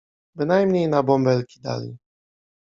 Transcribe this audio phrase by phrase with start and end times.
[0.35, 1.97] Bynajmniej na bąbelki dali.